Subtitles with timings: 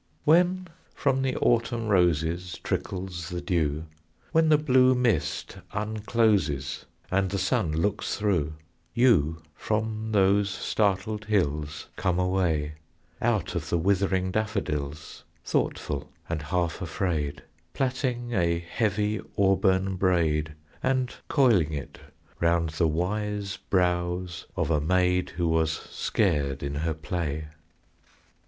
[0.23, 3.85] When from the autumn roses Trickles the dew,
[4.31, 8.53] When the blue mist uncloses And the sun looks through,
[8.95, 12.73] You from those startled hills Come away,
[13.21, 17.43] Out of the withering daffodils; Thoughtful, and half afraid,
[17.75, 21.99] Plaiting a heavy, auburn braid And coiling it
[22.39, 27.49] round the wise brows of a maid Who was scared in her play.